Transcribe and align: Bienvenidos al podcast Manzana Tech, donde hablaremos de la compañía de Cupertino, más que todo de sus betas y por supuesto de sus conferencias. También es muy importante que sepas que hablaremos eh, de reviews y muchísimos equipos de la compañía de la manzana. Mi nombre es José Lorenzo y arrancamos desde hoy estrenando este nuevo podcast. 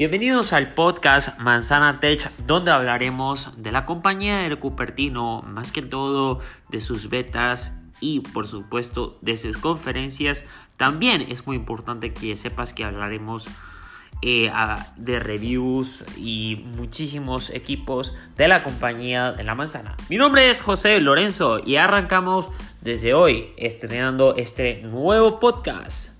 Bienvenidos 0.00 0.54
al 0.54 0.72
podcast 0.72 1.38
Manzana 1.40 2.00
Tech, 2.00 2.32
donde 2.46 2.70
hablaremos 2.70 3.50
de 3.58 3.70
la 3.70 3.84
compañía 3.84 4.48
de 4.48 4.56
Cupertino, 4.56 5.42
más 5.42 5.72
que 5.72 5.82
todo 5.82 6.40
de 6.70 6.80
sus 6.80 7.10
betas 7.10 7.78
y 8.00 8.20
por 8.20 8.48
supuesto 8.48 9.18
de 9.20 9.36
sus 9.36 9.58
conferencias. 9.58 10.42
También 10.78 11.20
es 11.28 11.46
muy 11.46 11.56
importante 11.56 12.14
que 12.14 12.38
sepas 12.38 12.72
que 12.72 12.86
hablaremos 12.86 13.46
eh, 14.22 14.50
de 14.96 15.20
reviews 15.20 16.06
y 16.16 16.64
muchísimos 16.78 17.50
equipos 17.50 18.14
de 18.38 18.48
la 18.48 18.62
compañía 18.62 19.32
de 19.32 19.44
la 19.44 19.54
manzana. 19.54 19.98
Mi 20.08 20.16
nombre 20.16 20.48
es 20.48 20.62
José 20.62 20.98
Lorenzo 21.02 21.60
y 21.62 21.76
arrancamos 21.76 22.50
desde 22.80 23.12
hoy 23.12 23.50
estrenando 23.58 24.34
este 24.34 24.80
nuevo 24.80 25.38
podcast. 25.38 26.19